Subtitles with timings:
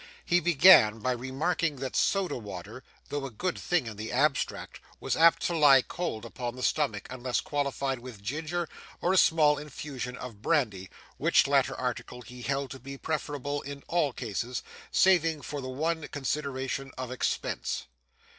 [0.25, 5.15] He began by remarking that soda water, though a good thing in the abstract, was
[5.15, 8.67] apt to lie cold upon the stomach unless qualified with ginger,
[8.99, 13.83] or a small infusion of brandy, which latter article he held to be preferable in
[13.87, 17.85] all cases, saving for the one consideration of expense.